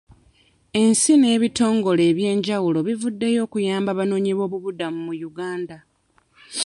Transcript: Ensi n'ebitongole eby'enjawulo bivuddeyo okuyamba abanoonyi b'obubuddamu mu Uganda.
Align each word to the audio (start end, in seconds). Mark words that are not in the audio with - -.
Ensi 0.81 1.11
n'ebitongole 1.17 2.03
eby'enjawulo 2.11 2.79
bivuddeyo 2.87 3.39
okuyamba 3.45 3.89
abanoonyi 3.91 4.31
b'obubuddamu 4.37 4.99
mu 5.07 5.13
Uganda. 5.29 5.77